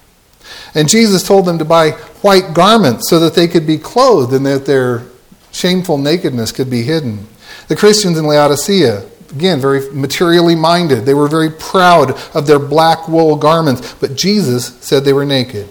[0.76, 4.46] And Jesus told them to buy white garments so that they could be clothed and
[4.46, 5.04] that their
[5.52, 7.28] shameful nakedness could be hidden.
[7.68, 13.08] The Christians in Laodicea, again, very materially minded, they were very proud of their black
[13.08, 15.70] wool garments, but Jesus said they were naked.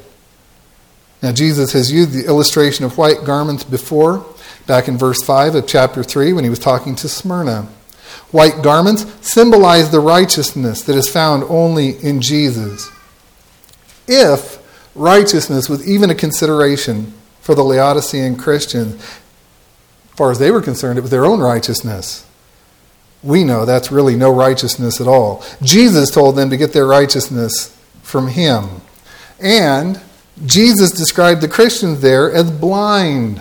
[1.22, 4.24] Now, Jesus has used the illustration of white garments before,
[4.66, 7.68] back in verse 5 of chapter 3 when he was talking to Smyrna.
[8.30, 12.90] White garments symbolize the righteousness that is found only in Jesus.
[14.06, 14.58] If
[14.94, 19.04] righteousness was even a consideration for the Laodicean Christians,
[20.20, 22.26] far as they were concerned, it was their own righteousness.
[23.22, 25.42] We know that's really no righteousness at all.
[25.62, 28.82] Jesus told them to get their righteousness from Him.
[29.40, 29.98] And
[30.44, 33.40] Jesus described the Christians there as blind.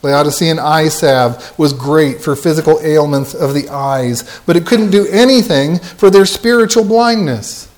[0.00, 5.08] Laodicean eye salve was great for physical ailments of the eyes, but it couldn't do
[5.08, 7.68] anything for their spiritual blindness.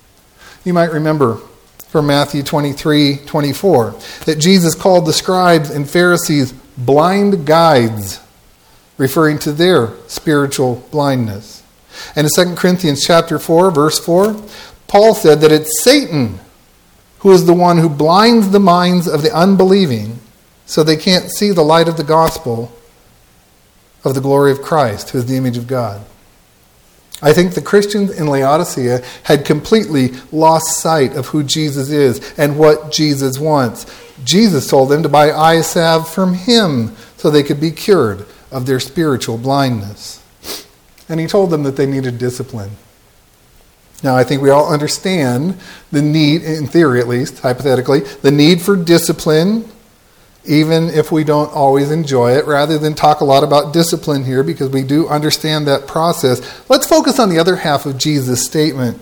[0.63, 1.37] You might remember
[1.87, 3.95] from Matthew 23 24
[4.25, 8.19] that Jesus called the scribes and Pharisees blind guides,
[8.97, 11.63] referring to their spiritual blindness.
[12.15, 14.35] And in 2 Corinthians chapter 4, verse 4,
[14.87, 16.39] Paul said that it's Satan
[17.25, 20.19] who is the one who blinds the minds of the unbelieving
[20.67, 22.71] so they can't see the light of the gospel
[24.03, 26.05] of the glory of Christ, who is the image of God.
[27.23, 32.59] I think the Christians in Laodicea had completely lost sight of who Jesus is and
[32.59, 33.87] what Jesus wants.
[34.23, 38.65] Jesus told them to buy eye salve from him so they could be cured of
[38.65, 40.23] their spiritual blindness.
[41.09, 42.71] And he told them that they needed discipline.
[44.03, 45.57] Now, I think we all understand
[45.91, 49.69] the need, in theory at least, hypothetically, the need for discipline
[50.47, 54.43] even if we don't always enjoy it, rather than talk a lot about discipline here
[54.43, 56.69] because we do understand that process.
[56.69, 59.01] Let's focus on the other half of Jesus' statement.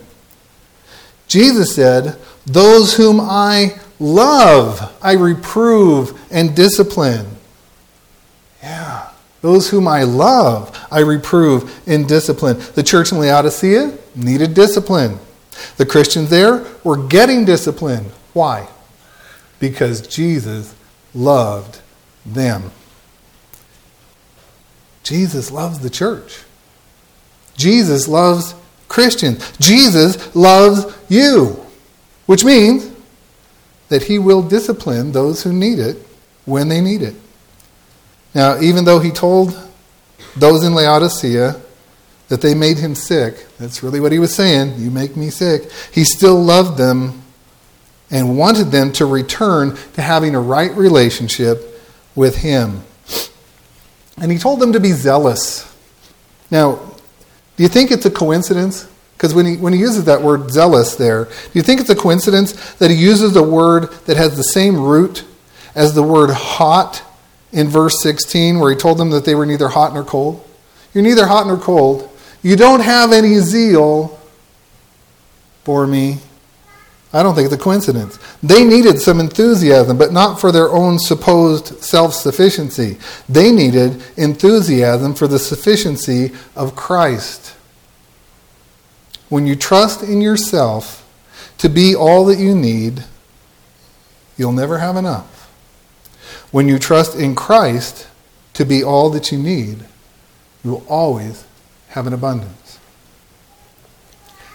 [1.28, 7.26] Jesus said, Those whom I love, I reprove and discipline.
[8.62, 9.10] Yeah.
[9.40, 12.58] Those whom I love, I reprove and discipline.
[12.74, 15.18] The church in Laodicea needed discipline.
[15.76, 18.06] The Christians there were getting discipline.
[18.32, 18.68] Why?
[19.60, 20.74] Because Jesus
[21.14, 21.80] loved
[22.24, 22.70] them.
[25.02, 26.42] Jesus loves the church.
[27.56, 28.54] Jesus loves
[28.88, 29.52] Christians.
[29.58, 31.64] Jesus loves you,
[32.26, 32.93] which means
[33.88, 35.96] that he will discipline those who need it
[36.44, 37.14] when they need it.
[38.34, 39.56] Now, even though he told
[40.36, 41.60] those in Laodicea
[42.28, 45.70] that they made him sick, that's really what he was saying, you make me sick,
[45.92, 47.22] he still loved them
[48.10, 51.80] and wanted them to return to having a right relationship
[52.14, 52.82] with Him.
[54.20, 55.70] And He told them to be zealous.
[56.50, 56.76] Now,
[57.56, 58.88] do you think it's a coincidence?
[59.24, 61.96] Because when he, when he uses that word zealous there, do you think it's a
[61.96, 65.24] coincidence that he uses a word that has the same root
[65.74, 67.02] as the word hot
[67.50, 70.46] in verse 16, where he told them that they were neither hot nor cold?
[70.92, 72.14] You're neither hot nor cold.
[72.42, 74.20] You don't have any zeal
[75.62, 76.18] for me.
[77.14, 78.18] I don't think it's a coincidence.
[78.42, 82.98] They needed some enthusiasm, but not for their own supposed self sufficiency.
[83.26, 87.53] They needed enthusiasm for the sufficiency of Christ.
[89.34, 91.04] When you trust in yourself
[91.58, 93.02] to be all that you need,
[94.36, 95.50] you'll never have enough.
[96.52, 98.06] When you trust in Christ
[98.52, 99.78] to be all that you need,
[100.62, 101.44] you will always
[101.88, 102.78] have an abundance.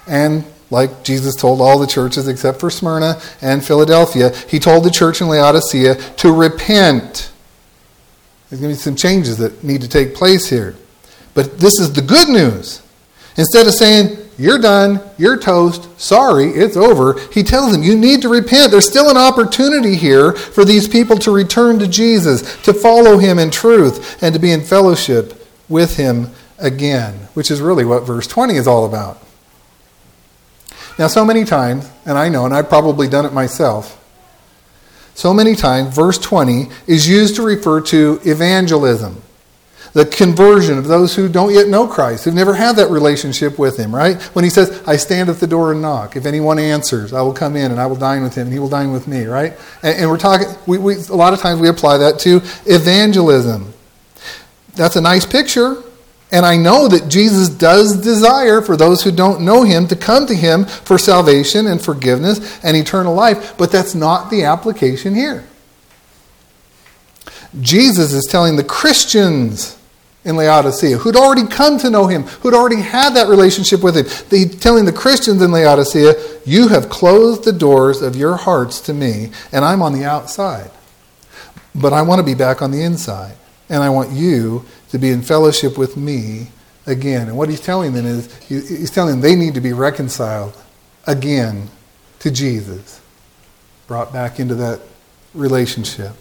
[0.07, 4.91] And like Jesus told all the churches except for Smyrna and Philadelphia, he told the
[4.91, 7.33] church in Laodicea to repent.
[8.49, 10.77] There's going to be some changes that need to take place here.
[11.33, 12.81] But this is the good news.
[13.35, 18.21] Instead of saying, you're done, you're toast, sorry, it's over, he tells them, you need
[18.21, 18.71] to repent.
[18.71, 23.37] There's still an opportunity here for these people to return to Jesus, to follow him
[23.37, 28.27] in truth, and to be in fellowship with him again, which is really what verse
[28.27, 29.21] 20 is all about.
[30.97, 33.95] Now, so many times, and I know, and I've probably done it myself,
[35.15, 39.21] so many times, verse 20 is used to refer to evangelism,
[39.93, 43.77] the conversion of those who don't yet know Christ, who've never had that relationship with
[43.77, 44.21] Him, right?
[44.35, 46.15] When He says, I stand at the door and knock.
[46.15, 48.59] If anyone answers, I will come in and I will dine with him, and he
[48.59, 49.53] will dine with me, right?
[49.83, 53.73] And, and we're talking, we, we, a lot of times we apply that to evangelism.
[54.75, 55.83] That's a nice picture,
[56.31, 60.27] and I know that Jesus does desire for those who don't know him to come
[60.27, 65.45] to him for salvation and forgiveness and eternal life, but that's not the application here.
[67.59, 69.78] Jesus is telling the Christians
[70.25, 74.05] in Laodicea who'd already come to know him, who'd already had that relationship with him,
[74.29, 76.13] he's telling the Christians in Laodicea,
[76.45, 80.71] You have closed the doors of your hearts to me, and I'm on the outside.
[81.73, 83.35] But I want to be back on the inside,
[83.69, 86.49] and I want you to be in fellowship with me
[86.85, 87.27] again.
[87.27, 90.57] And what he's telling them is he's telling them they need to be reconciled
[91.07, 91.69] again
[92.19, 92.99] to Jesus,
[93.87, 94.81] brought back into that
[95.33, 96.11] relationship.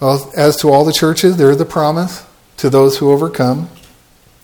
[0.00, 2.26] As to all the churches, there's the promise
[2.58, 3.68] to those who overcome.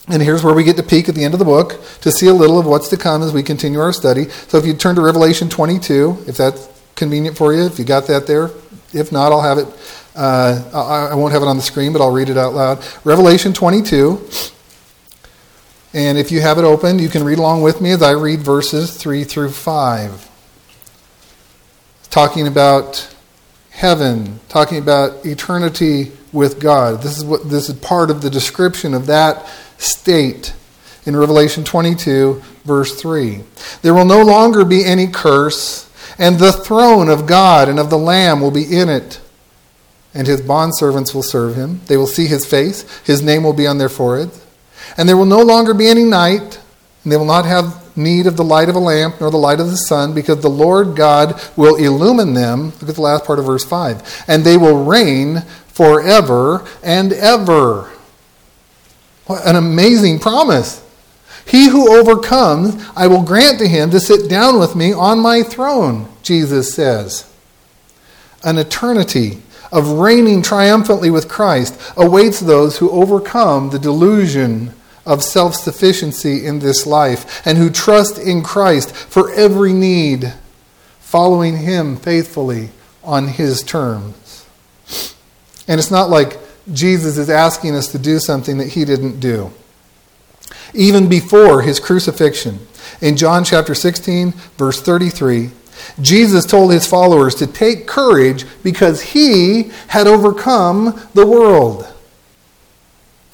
[0.09, 2.29] And here's where we get to peek at the end of the book to see
[2.29, 4.29] a little of what's to come as we continue our study.
[4.49, 8.07] So if you turn to Revelation 22, if that's convenient for you, if you got
[8.07, 8.51] that there.
[8.93, 9.67] If not, I'll have it
[10.17, 12.83] uh, I, I won't have it on the screen, but I'll read it out loud.
[13.05, 14.27] Revelation 22.
[15.93, 18.41] And if you have it open, you can read along with me as I read
[18.41, 20.31] verses 3 through 5.
[22.09, 23.15] Talking about
[23.77, 27.03] heaven, talking about eternity with God.
[27.03, 29.47] This is what this is part of the description of that
[29.79, 30.55] state
[31.05, 33.43] in Revelation 22 verse 3.
[33.83, 37.99] There will no longer be any curse, and the throne of God and of the
[37.99, 39.21] Lamb will be in it
[40.17, 41.83] and his bondservants will serve him.
[41.87, 44.45] They will see his face, his name will be on their foreheads.
[44.97, 46.59] And there will no longer be any night,
[47.07, 49.61] and they will not have need of the light of a lamp nor the light
[49.61, 52.73] of the sun, because the Lord God will illumine them.
[52.81, 54.25] Look at the last part of verse 5.
[54.27, 57.93] And they will reign forever and ever.
[59.27, 60.85] What an amazing promise.
[61.47, 65.45] He who overcomes, I will grant to him to sit down with me on my
[65.45, 67.33] throne, Jesus says.
[68.43, 74.75] An eternity of reigning triumphantly with Christ awaits those who overcome the delusion
[75.07, 80.35] of self sufficiency in this life and who trust in Christ for every need,
[81.01, 82.71] following Him faithfully
[83.03, 84.47] on His terms.
[85.69, 86.39] And it's not like
[86.73, 89.53] Jesus is asking us to do something that He didn't do
[90.77, 92.59] even before his crucifixion.
[93.01, 95.51] In John chapter 16, verse 33,
[96.01, 101.93] Jesus told his followers to take courage because he had overcome the world.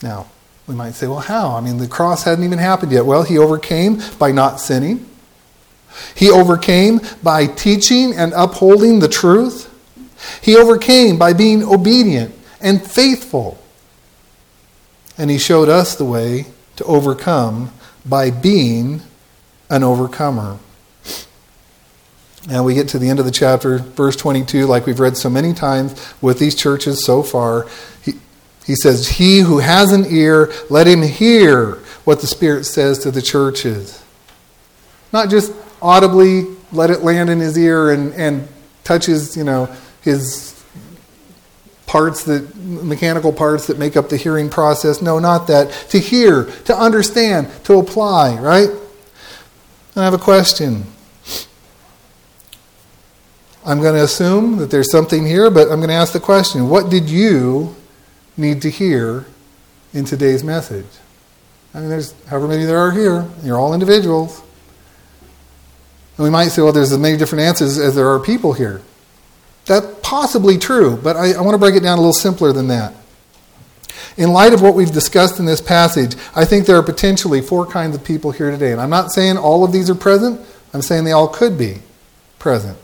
[0.02, 0.26] Now,
[0.66, 1.56] we might say, well, how?
[1.56, 3.04] I mean, the cross hadn't even happened yet.
[3.04, 5.08] Well, he overcame by not sinning.
[6.14, 9.68] He overcame by teaching and upholding the truth.
[10.40, 13.58] He overcame by being obedient and faithful.
[15.18, 16.46] And he showed us the way
[16.76, 17.72] to overcome
[18.06, 19.02] by being
[19.68, 20.58] an overcomer.
[22.48, 25.30] Now we get to the end of the chapter, verse 22, like we've read so
[25.30, 27.68] many times with these churches so far.
[28.02, 28.14] He,
[28.64, 33.10] he says, He who has an ear, let him hear what the Spirit says to
[33.10, 34.02] the churches.
[35.12, 38.48] Not just audibly let it land in his ear and, and
[38.84, 39.68] touches, you know,
[40.00, 40.52] his
[41.86, 45.02] parts that mechanical parts that make up the hearing process.
[45.02, 45.70] No, not that.
[45.90, 48.70] To hear, to understand, to apply, right?
[48.70, 48.80] And
[49.96, 50.86] I have a question.
[53.64, 56.68] I'm going to assume that there's something here, but I'm going to ask the question
[56.68, 57.76] what did you
[58.36, 59.26] need to hear
[59.92, 60.86] in today's message?
[61.74, 63.26] I mean, there's however many there are here.
[63.42, 64.42] You're all individuals.
[66.16, 68.82] And we might say, well, there's as many different answers as there are people here.
[69.64, 72.68] That's possibly true, but I, I want to break it down a little simpler than
[72.68, 72.94] that.
[74.16, 77.66] In light of what we've discussed in this passage, I think there are potentially four
[77.66, 78.72] kinds of people here today.
[78.72, 80.40] And I'm not saying all of these are present,
[80.74, 81.78] I'm saying they all could be
[82.38, 82.76] present.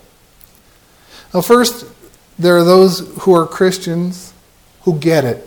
[1.35, 1.85] Now, first,
[2.39, 4.28] there are those who are Christians
[4.89, 5.47] who get it,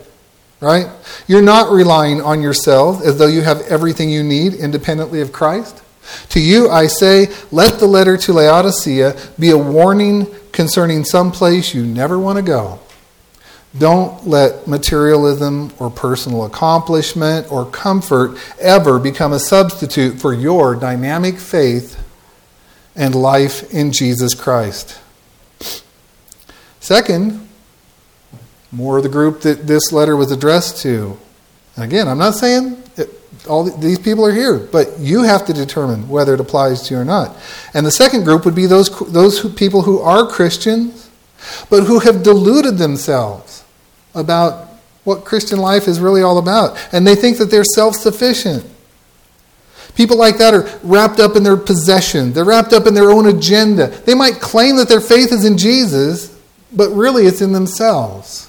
[0.60, 0.86] right?
[1.26, 5.82] You're not relying on yourself as though you have everything you need independently of Christ.
[6.30, 11.74] To you, I say, let the letter to Laodicea be a warning concerning some place
[11.74, 12.78] you never want to go.
[13.76, 21.38] Don't let materialism or personal accomplishment or comfort ever become a substitute for your dynamic
[21.38, 21.98] faith
[22.94, 25.00] and life in Jesus Christ.
[26.78, 27.48] Second,
[28.72, 31.16] more of the group that this letter was addressed to.
[31.76, 32.82] And again, I'm not saying
[33.48, 37.00] all these people are here, but you have to determine whether it applies to you
[37.00, 37.36] or not.
[37.74, 41.10] And the second group would be those, those who, people who are Christians,
[41.68, 43.64] but who have deluded themselves
[44.14, 44.68] about
[45.04, 46.78] what Christian life is really all about.
[46.92, 48.64] And they think that they're self sufficient.
[49.96, 53.26] People like that are wrapped up in their possession, they're wrapped up in their own
[53.26, 53.88] agenda.
[53.88, 56.38] They might claim that their faith is in Jesus,
[56.72, 58.48] but really it's in themselves.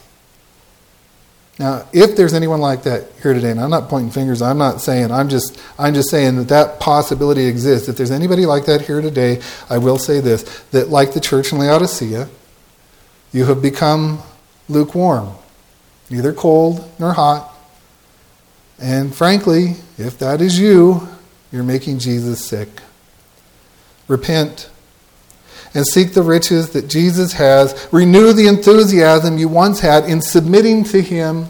[1.59, 4.81] Now, if there's anyone like that here today, and I'm not pointing fingers, I'm not
[4.81, 7.87] saying, I'm just, I'm just saying that that possibility exists.
[7.87, 9.39] If there's anybody like that here today,
[9.69, 12.27] I will say this that, like the church in Laodicea,
[13.31, 14.19] you have become
[14.67, 15.31] lukewarm,
[16.09, 17.53] neither cold nor hot.
[18.79, 21.07] And frankly, if that is you,
[21.51, 22.67] you're making Jesus sick.
[24.07, 24.69] Repent
[25.73, 27.87] and seek the riches that Jesus has.
[27.91, 31.47] Renew the enthusiasm you once had in submitting to Him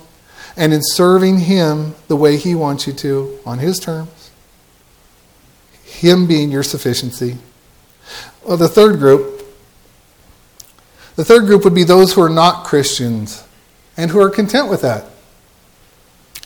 [0.55, 4.31] and in serving Him the way He wants you to on His terms.
[5.83, 7.37] Him being your sufficiency.
[8.45, 9.45] Well, the third group,
[11.15, 13.47] the third group would be those who are not Christians
[13.95, 15.05] and who are content with that.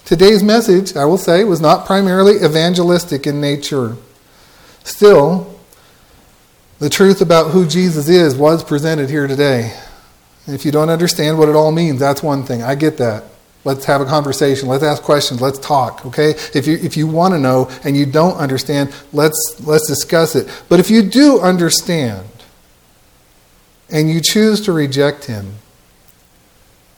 [0.05, 3.97] Today's message, I will say, was not primarily evangelistic in nature.
[4.83, 5.56] Still,
[6.79, 9.73] the truth about who Jesus is was presented here today.
[10.47, 12.63] if you don't understand what it all means, that's one thing.
[12.63, 13.23] I get that.
[13.63, 14.69] Let's have a conversation.
[14.69, 15.41] Let's ask questions.
[15.41, 16.29] Let's talk, okay?
[16.53, 20.47] If you, if you want to know and you don't understand, let's, let's discuss it.
[20.69, 22.29] But if you do understand
[23.89, 25.55] and you choose to reject him,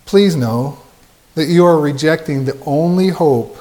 [0.06, 0.78] please know
[1.34, 3.58] that you are rejecting the only hope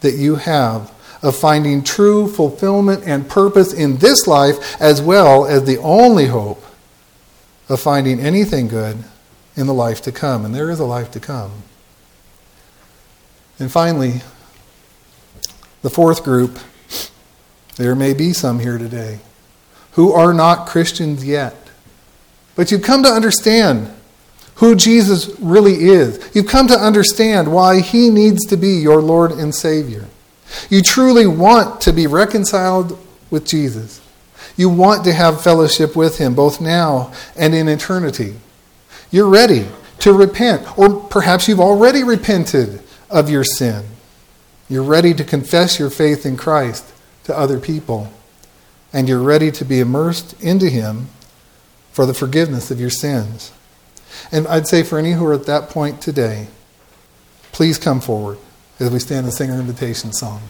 [0.00, 0.92] that you have
[1.22, 6.64] of finding true fulfillment and purpose in this life, as well as the only hope
[7.68, 9.04] of finding anything good
[9.56, 10.44] in the life to come.
[10.44, 11.52] And there is a life to come.
[13.58, 14.22] And finally,
[15.82, 16.58] the fourth group
[17.76, 19.20] There may be some here today
[19.92, 21.56] who are not Christians yet.
[22.54, 23.92] But you've come to understand
[24.56, 26.30] who Jesus really is.
[26.34, 30.06] You've come to understand why he needs to be your Lord and Savior.
[30.68, 32.98] You truly want to be reconciled
[33.30, 34.00] with Jesus.
[34.56, 38.36] You want to have fellowship with him both now and in eternity.
[39.10, 39.66] You're ready
[40.00, 43.84] to repent, or perhaps you've already repented of your sin.
[44.68, 46.92] You're ready to confess your faith in Christ
[47.24, 48.12] to other people,
[48.92, 51.08] and you're ready to be immersed into him
[51.92, 53.52] for the forgiveness of your sins.
[54.30, 56.48] And I'd say for any who are at that point today,
[57.52, 58.38] please come forward
[58.80, 60.40] as we stand and sing our invitation song.